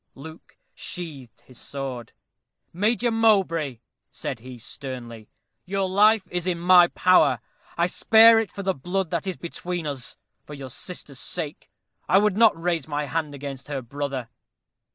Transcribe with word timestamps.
Luke 0.15 0.57
sheathed 0.73 1.41
his 1.41 1.59
sword. 1.59 2.11
"Major 2.73 3.11
Mowbray," 3.11 3.81
said 4.11 4.39
he, 4.39 4.57
sternly, 4.57 5.29
"your 5.63 5.87
life 5.87 6.27
is 6.31 6.47
in 6.47 6.57
my 6.57 6.87
power. 6.87 7.39
I 7.77 7.85
spare 7.85 8.39
it 8.39 8.51
for 8.51 8.63
the 8.63 8.73
blood 8.73 9.11
that 9.11 9.27
is 9.27 9.37
between 9.37 9.85
us 9.85 10.17
for 10.43 10.55
your 10.55 10.71
sister's 10.71 11.19
sake. 11.19 11.69
I 12.09 12.17
would 12.17 12.35
not 12.35 12.59
raise 12.59 12.87
my 12.87 13.03
hand 13.05 13.35
against 13.35 13.67
her 13.67 13.83
brother." 13.83 14.29